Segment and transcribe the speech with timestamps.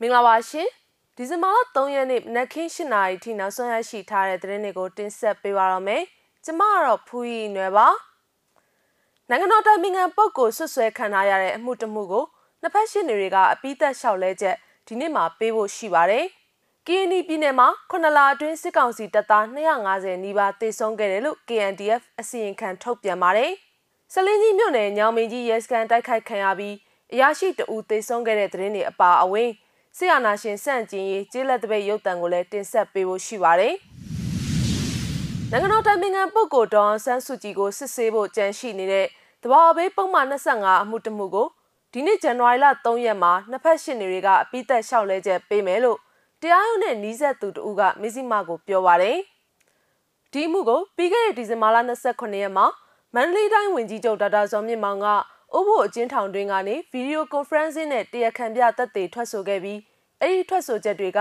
[0.00, 0.68] မင်္ဂလာပါရှင်
[1.16, 6.02] ဒီဇင်ဘာလ3ရက်နေ့နက်ခင်း8နာရီထိနောက်ဆုံးရရှိထားတဲ့သတင်းတွေကိုတင်ဆက်ပေးပါရမယ်
[6.44, 7.88] ကျမကတော့ဖူးရီနွယ်ပါ
[9.28, 12.24] နိုင်ငံတော်တိုင်ပင်ခံပုဂ္ဂိုလ်ဆွဆွဲခံထားရတဲ့အမှုတမှုကို
[12.60, 14.56] နှစ်ဖက်ရှင်းနေတွေကအပိသက်လျှောက်လဲချက်
[14.86, 16.24] ဒီနေ့မှပေးဖို့ရှိပါတယ်။
[16.86, 23.52] KND ပြည်နယ်မှာခုနလအတွင်းစစ်ကောင်စီတပ်သား250နီးပါးသေဆုံးခဲ့တယ်လို့ KNDF အစီရင်ခံထုတ်ပြန်ပါတယ်။
[24.12, 26.74] စလင်းကြီးမြို့နယ်ညောင်မင်းကြီးရဲစခန်းတိုက်ခိုက်ခံရပြီး
[27.12, 29.50] အရာရှိတဦးသေဆုံးခဲ့တဲ့သတင်းတွေအပါအဝင်
[30.00, 33.74] ဆီယနာရှင်စန့်ကျင်ရေးကျေးလက်တပိတ်ရုပ်တံကိုလည်းတင်ဆက်ပေးဖို့ရှိပါတယ်။
[35.50, 39.06] နိုင်ငံတော်တိုင်ပင်ခံပုဂ္ဂိုလ်ဒေါ်ဆန်းစုကြည်ကိုစစ်ဆေးဖို့ကြံရှိနေတဲ့
[39.42, 41.48] တဘာဝဘေးပုံမှန်25အမှုတမှုကို
[41.92, 45.98] ဒီနေ့ဇန်နဝါရီလ3ရက်မှာနှစ်ဖက်ရှင်တွေကအပိသက်လျှောက်လဲချက်ပေးမယ်လို့
[46.40, 49.18] တရားရုံးနဲ့နှီးဆက်သူတို့ကမစ္စည်းမကိုပြောပါတယ်။
[50.32, 51.76] ဒီမှုကိုပြီးခဲ့တဲ့ဒီဇင်ဘာလ
[52.08, 52.66] 29ရက်မှာ
[53.14, 55.08] မန္တလေးတိုင်းဝန်ကြီးချုပ်ဒေါက်တာဇော်မြင့်မောင်က
[55.56, 59.78] ဥဖို့အချင်းထောင်တွင်းကနေဗီဒီယိုကွန်ဖရင့်စင်းနဲ့တရားခံပြသက်သေထွက်ဆိုခဲ့ပြီး
[60.20, 61.20] အဲ့ဒီထွက်ဆိုချက်တွေက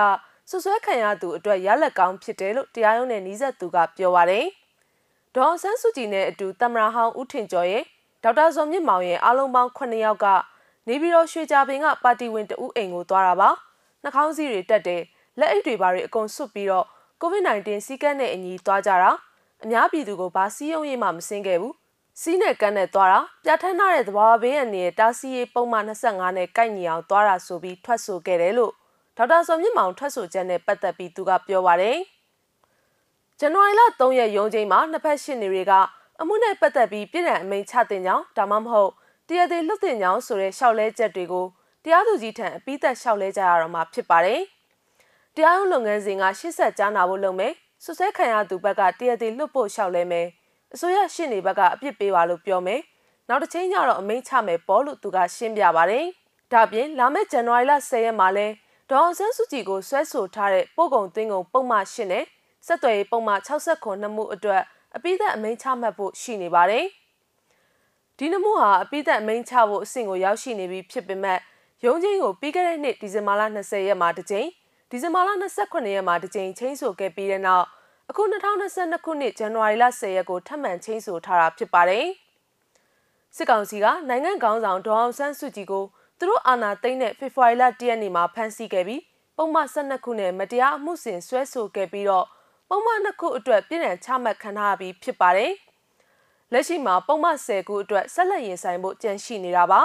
[0.50, 4.46] ဆွဆွဲခံရသူအတွက်ရလက်ကောင်းဖြစ်တယ်လို့တရားရုံးနဲ့နှီးဆက်သူကပြောပါတယ်။
[5.36, 7.84] ဒေါ်ဆန်းစုကြည်နဲ့အတူတမရဟောင်းဦးထင်ကျော်ရဲ့
[8.24, 10.26] ဒေါက်တာဇော်မြင့်မောင်ရဲ့အားလုံးပေါင်း9ယောက်က
[10.88, 13.50] နေပြီးတော့ရွှေကြပင်ကပါတီဝင်တဦးအိမ်ကိုသွားတာပါ
[14.04, 15.02] နှာခေါင်းစည်းတွေတက်တယ်
[15.40, 16.86] လက်အိတ်တွေပါတွေအကုန်ဆွတ်ပြီးတော့
[17.22, 19.12] COVID-19 စီးကပ်နဲ့အညီသွားကြတာ
[19.64, 21.76] အများပြည်သူကိုဘာစည်းရုံးရေးမှမစင်းခဲ့ဘူး
[22.22, 28.74] စီးနဲ့ကန်းနဲ့သွားတာပြဋ္ဌာန်းထားတဲ့သဘာဝဘေးအန္တရာယ်တားဆီးရေးပုံမှန်25နဲ့ကိုက်ညီအောင်သွားတာဆိုပြီးထွက်ဆိုခဲ့တယ်လို့
[29.18, 31.98] ဒေါက်တာစောမြင့်မောင်ထွက်ဆိုချက်နဲ့ပတ်သက်ပြီးသူကပြောပါတယ်
[33.40, 35.74] ဇန်နဝါရီလ3ရက်ရုံးချိန်မှာနှစ်ဖက်ရှင်းနေတွေက
[36.22, 38.92] အမှုနဲ့ပတ်သက်ပြီးပြည်ထောင်အမိန့်ချတင်ကြောင်းဒါမှမဟုတ်
[39.28, 41.46] တရားသေးလွတ်တင်ကြောင်းဆိုတဲ့လျှောက်လဲချက်တွေကို
[41.84, 44.42] တရားသူကြီးထံအပိသက်လျှောက်လဲကြရတော့မှာဖြစ်ပါတယ်။
[45.36, 50.28] တရားရုံးလုပ်ငန်းစဉ်ကရှေ့ဆက်ကြားနာဖို့လုပ်မယ်။ဆွဆွဲခံရသူဘက်ကတရားသေးလွတ်ဖို့လျှောက်လဲမယ်။
[50.74, 52.82] အစိုးရရှင်းနေဘက်ကအပြစ်ပေးပါလို့ပြောမယ်။
[53.30, 56.06] နောက်တစ်ချိန်ကျတော့အမိန့်ချမယ်ပေါ့လို့သူကရှင်းပြပါတယ်။
[56.54, 58.48] ဒါပြင်လာမယ့်ဇန်နဝါရီလ10ရက်မှာလဲ
[58.92, 62.26] ဒေါအောင်ဆန်းစုကြည်ကိုဆွဲဆိုထားတဲ့ပို့ကုံသွင်းကုံပုံမှန်ရှင်းနဲ့
[62.68, 64.62] ဆက်သွယ်ရေးပုံမှန်69နှစ်မှုအတွက်
[64.96, 66.86] အပိသက်အမိန့်ချမှတ်ဖို့ရှိနေပါတယ်။
[68.18, 71.40] ဒီနမှုဟာအပိသက်အမိန့်ချဖို့အဆင့်ကိုရောက်ရှိနေပြီဖြစ်ပေမဲ့
[71.86, 74.48] ရုံးချင်းကိုပြီးခဲ့တဲ့နှစ်ဒီဇင်ဘာလ20ရက်မှာတစ်ကြိမ်
[74.92, 75.30] ဒီဇင်ဘာလ
[75.62, 77.66] 29ရက်မှာတစ်ကြိမ်ချင်းဆိုခဲ့ပြီးတဲ့နောက်
[78.10, 82.06] အခု2022ခုနှစ်ဇန်နဝါရီလ10ရက်ကိုထပ်မံချင်းဆိုထားတာဖြစ်ပါတယ်။
[83.36, 85.86] စစ်ကောင်စီကနိုင်ငံကောင်းဆောင်ဒေါအောင်ဆန်းစုကြည်ကို
[86.20, 89.02] သူတို့အာဏာသိမ်းတဲ့ဖေဖော်ဝါရီလ10ရက်နေ့မှာဖမ်းဆီးခဲ့ပြီး
[89.38, 92.26] ပုံမှန်12ခုနဲ့မတရားအမှုဆင်ဆွဲဆိုခဲ့ပြီးတော့
[92.70, 95.54] ပုံမှန်2ခုအတွက်ပြည်နယ်ချမှတ်ခံထားရပြီးဖြစ်ပါတယ်။
[96.52, 99.82] လက်ရှိမှာပုံမှန်10ခုအတွက်ဆက်လက်ရင်ဆိုင်ဖို့ကြံရှိနေတာပါ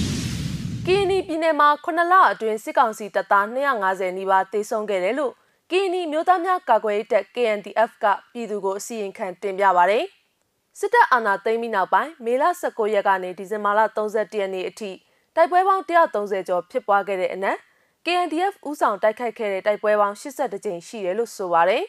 [0.86, 5.32] ။ကီနီပြည်နယ်မှာ9လအတွင်းစစ်ကောင်စီတပ်သား250နီးပါးသေဆုံးခဲ့တယ်လို့
[5.70, 10.04] ကီနီမျိုးသားများကာကွယ်ရေးတပ် KNDF ကပြည်သူကိုအစီရင်ခံတင်ပြပါရယ်။
[10.78, 14.90] စစ်တပ်အာဏာသိမ်းပြီးနောက်ပိုင်းမေလ19ရက်ကနေဒီဇင်ဘာလ31ရက်နေ့အထိ
[15.36, 17.58] တိုက်ပွဲပေါင်း130ကျော်ဖြစ်ပွားခဲ့တဲ့အနက်
[18.04, 21.84] KNDF ဦးဆောင်တိုက်ခိုက်ခဲ့တဲ့တိုက်ပွဲပေါင်း82ကြိမ်ရှိတယ်လို့ဆိုပါရယ်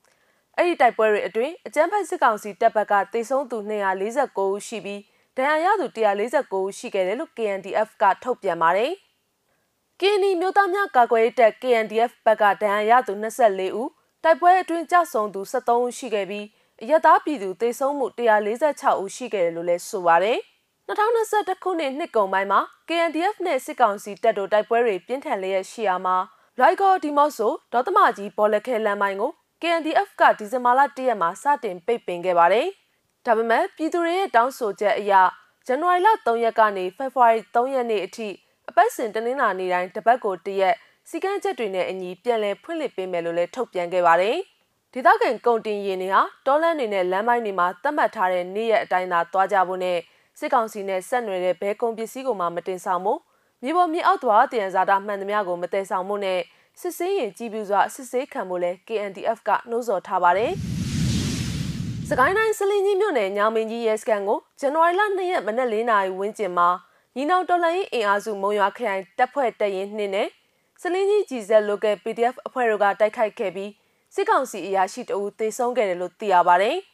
[0.56, 5.00] ။အဲ့ဒီတိုက်ပွဲတွေအတွင်းအကြမ်းဖက်စစ်ကောင်စီတပ်ဘက်ကတေဆုံးသူ249ဦးရှိပြီး
[5.36, 8.92] ဒဏ်ရာရသူ149ဦးရှိခဲ့တယ်လို့ KNDF ကထုတ်ပြန်ပါတယ်။
[10.00, 13.90] KNI မြို့သားများကာကွယ်ရေးတပ် KNDF ဘက်ကဒဏ်ရာရသူ24ဦး
[14.24, 16.46] တိုက်ပွဲအတွင်းကြဆုံသူ73ဦးရှိခဲ့ပြီး
[16.82, 20.40] အရသားပြည်သူတေဆုံးမှု146ဦးရှိခဲ့တယ်လို့လည်းဆိုပါတယ်။
[20.92, 26.16] 2021ခုနှစ်နှစ်ကုန်ပိုင်းမှာ KNDF နဲ့စစ်ကောင်စီတပ်တို့တိုက်ပွဲတွေပြင်းထန်လျက်ရှိရာမှာ
[26.60, 29.30] လိုက်ကောဒီမော့ဆိုဒေါသမကြီးဘော်လခဲလမ်းပိုင်းကို
[29.62, 32.66] KNDF ကဒီဇင်ဘာလ1ရက်မှာစတင်ပိတ်ပင်ခဲ့ပါတယ်။
[33.26, 35.12] ဒါပေမဲ့ပြည်သူတွေရဲ့တောင်းဆိုချက်အရ
[35.66, 38.28] ဇန်နဝါရီလ3ရက်ကနေဖေဖော်ဝါရီ3ရက်နေ့အထိ
[38.68, 40.74] အပတ်စဉ်တနင်္လာနေ့တိုင်းတပတ်ကိုတရက်
[41.08, 44.36] စီကန်းချက်တွေနဲ့အညီပြန်လည်ဖွင့်လှစ်ပေးမယ်လို့လည်းထုတ်ပြန်ခဲ့ပါတယ်။
[44.92, 49.98] ဒေသခံကုန်တင်ရင်တွေဟာတောလန့်တွေနဲ့လမ်းပိုင်းတွေမှာသတ်မှတ်ထားတဲ့နေ့ရက်အတိုင်းသာသွားကြဖို့နဲ့
[50.38, 53.14] စစ်ကောင်စီနဲ့ဆက်နွယ်တဲ့ဘဲကုန်ပစ္စည်းကိုမှမတင်ဆောင်မှု
[53.62, 56.40] မြေပေါ်မြေအောက်သွားတည်ရန်ဇာတာမှန်သမျှကိုမတည်ဆောင်မှုနဲ့
[56.80, 60.52] စစ်ဆေးရင်ကြည်ပြူစွာစစ်ဆေးခံဖို့လဲ KNDF ကနှိုးဆော်ထားပါတယ်။
[62.08, 66.68] စကိုင်းတိုင်းစလင်းကြီးမြို့နယ်ညောင်မင်းကြီးရဲစခန်းကိုဇန်နဝါရီလ2ရက်မနက်4နာရီဝန်းကျင်မှာ
[67.16, 70.28] ညီနောင်တော်လှန်ရေးအင်အားစုမုံရွာခရိုင်တပ်ဖွဲ့တပ်ရင်းနှင်းနဲ့
[70.82, 73.70] စလင်းကြီးကြီးစက် local PDF အဖွဲ့တို့ကတိုက်ခိုက်ခဲ့ပြီး
[74.14, 76.76] စစ်ကောင်စီအရာရှိတအူသေဆုံးခဲ့တယ်လို့သိရပါတယ်။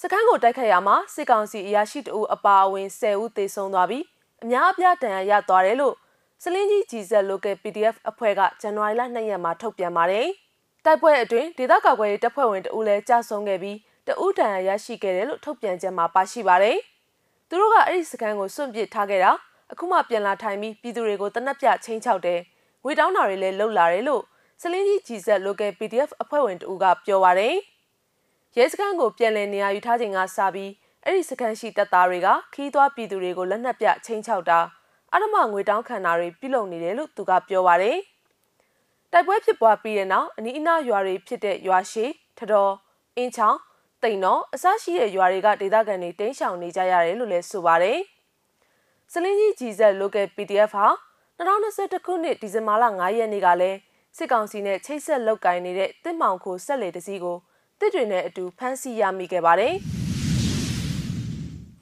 [0.00, 4.04] စခန်းကိုတိုက်ခိုက်ရမှာစစ်ကောင်စီအရာရှိတအူအပါအဝင်10ဦးသေဆုံးသွားပြီး
[4.42, 5.94] အများအပြားဒဏ်ရာရသွားတယ်လို့
[6.42, 10.26] စလင်းကြီးကြီးစက် local PDF အဖွဲ့ကဇန်နဝါရီလ2ရက်မှာထုတ်ပြန်ပါတယ်။
[10.84, 16.76] တိုက်ပွဲအတွင်းဒေသကာကွယ်ရေးတပ်ဖွဲ့ဝင်တဦးလည်းကြာဆုံးခဲ့ပြီးတဦးတန်ရရှိခဲ့တယ်လို့ထုတ်ပြန်ချက်မှာပါရှိပါတယ်။
[17.48, 19.30] သူတို့ကအဲ့ဒီစကန်ကိုစွန့်ပစ်ထားခဲ့တာ
[19.72, 22.40] အခုမှပြန်လာထိုင်ပြီးပြည်သူတွေကိုတနက်ပြချင်းချောက်တယ်။
[22.84, 24.22] ငွေတောင်းတာတွေလည်းလှုပ်လာတယ်လို့
[24.62, 27.54] စလင်းကြီးကြီးစက် local PDF အဖွဲ့ဝင်တဦးကပြောပါတယ်။
[28.58, 30.70] ရဲစခန်းကိုပြန်လည်နေရာယူထားချိန်ကစပြီး
[31.04, 34.58] အဲ့ဒီစခန်းရှိတပ်သားတွေကခီးသွွားပြည်သူတွေကိုလက်နက်ပြချင်းချောက်တာ
[35.14, 37.96] အဓမ္မငွေတောင်းခံတာတွေပြုလုပ်နေတယ်လို့သူကပြောပါတယ်။
[39.12, 42.04] တိုက်ပွဲဖြစ်ပွားပြီးတဲ့နောက်အနီးအနားရွာတွေဖြစ်တဲ့ရွာရှိ
[42.38, 42.72] ထတော်
[43.16, 43.58] အင်းချောင်း
[44.02, 47.98] တိန်တော်အစရှိတဲ့ရွာတွေကဒေသခံတွေတင်းရှောင်နေကြရတယ်လို့လည်းဆိုပါတယ်။
[49.12, 50.86] စလင်းကြီးကြီးဆက် local PDF ဟာ
[51.38, 53.78] 2021ခုနှစ်ဒီဇင်ဘာလ9ရက်နေ့ကလည်း
[54.16, 57.38] စစ်ကောင်စီနဲ့ချိတ်ဆက်လုပ်ကိုင်နေတဲ့တစ်မောင်ခိုဆက်လေတစည်းကို
[57.80, 59.74] တစ်တွေနဲ့အတူဖမ်းဆီးရမိခဲ့ပါတယ်။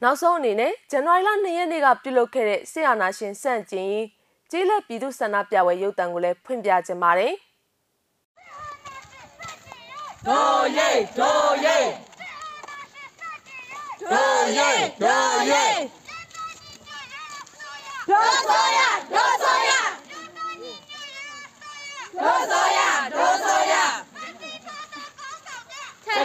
[0.03, 4.07] နောက်ဆုံးအနေနဲ့ဇန်နဝါရီလ2ရက်နေ့ကပြုလုပ်ခဲ့တဲ့ဆီယနာရှင်စန့်ကျင်ရေး
[4.51, 7.33] ကျေးလက်ပြည်သူ့ဆန္ဒပြပွဲရုပ်တံကိုလည်းဖွင့်ပြခြင်းပါတယ်။
[10.29, 11.89] တော်ရိတ်တော်ရိတ်
[14.13, 15.81] တော်ရိတ်တော်ရိတ်
[18.11, 18.81] ဒေါ်ဆိုရ
[19.15, 19.73] ဒေါ်ဆိုရ
[22.21, 22.72] ဒေါ်ဆိုရ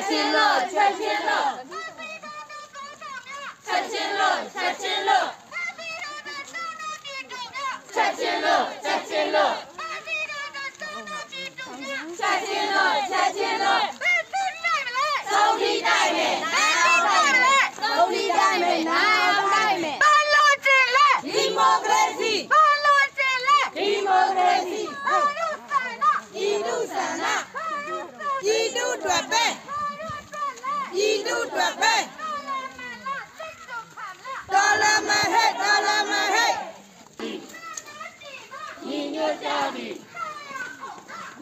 [0.08, 0.40] 山间乐，
[0.70, 1.30] 山间乐，
[1.68, 3.36] 他是一个在广场边。
[3.66, 5.12] 山间乐，山间乐，
[5.52, 7.60] 他是一个在大道边中间。
[7.94, 9.38] 山间乐，山间乐，
[9.76, 11.92] 他是一个在大道区中间。
[12.16, 13.66] 山间乐，山间乐，
[15.60, 16.20] 美丽大美，美
[18.18, 19.07] 丽大美，美丽大美。
[39.44, 39.88] ကြပြီ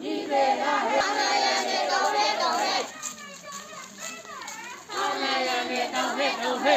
[0.00, 2.76] ညီတွေရဟဲ့အာရရဲ့တော်ရဲတော်ရဲ
[4.94, 6.76] အာရရဲ့တော်ရဲတော်ရဲ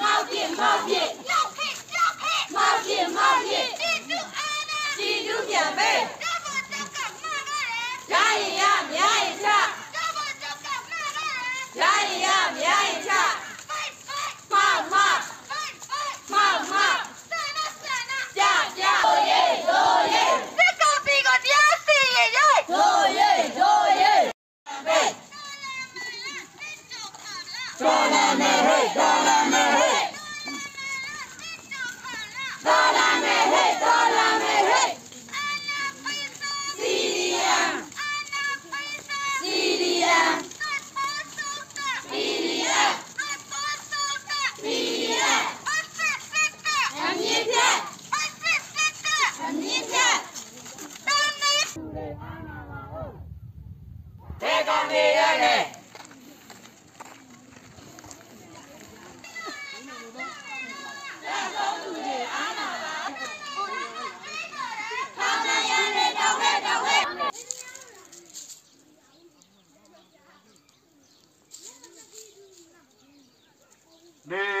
[0.00, 0.94] မောက်ပြမောက်ပြ
[2.54, 3.63] မောက်ပြမောက်ပြ
[74.26, 74.53] ni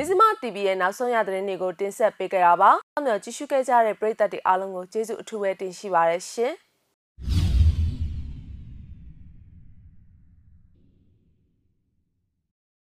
[0.00, 6.52] မဇ္ဈိမ TV ရဲ့နောက်ဆုံးရသတင်းတွေကိုတင်ဆက်ပေးကြတာပါ။အမြော်ကြည့်ရှုခဲ့ကြတဲ့ပရိသတ်တွေအားလုံးကိုကျေးဇူးအထူးပဲတင်ရှိပါရရှင်။